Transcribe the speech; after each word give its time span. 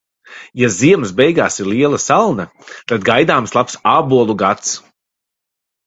Ja 0.61 0.69
ziemas 0.77 1.11
beigās 1.19 1.59
ir 1.63 1.69
liela 1.73 2.01
salna, 2.07 2.47
tad 2.91 3.07
gaidāms 3.13 3.57
labs 3.61 3.81
ābolu 3.97 4.41
gads. 4.45 4.77